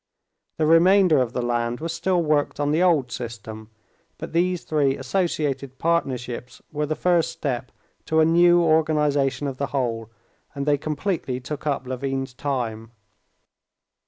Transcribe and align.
The 0.57 0.65
remainder 0.65 1.19
of 1.21 1.33
the 1.33 1.43
land 1.43 1.79
was 1.79 1.93
still 1.93 2.23
worked 2.23 2.59
on 2.59 2.71
the 2.71 2.81
old 2.81 3.11
system, 3.11 3.69
but 4.17 4.33
these 4.33 4.63
three 4.63 4.97
associated 4.97 5.77
partnerships 5.77 6.59
were 6.71 6.87
the 6.87 6.95
first 6.95 7.29
step 7.31 7.71
to 8.07 8.19
a 8.19 8.25
new 8.25 8.61
organization 8.63 9.45
of 9.45 9.57
the 9.57 9.67
whole, 9.67 10.09
and 10.55 10.65
they 10.65 10.79
completely 10.79 11.39
took 11.39 11.67
up 11.67 11.85
Levin's 11.85 12.33
time. 12.33 12.89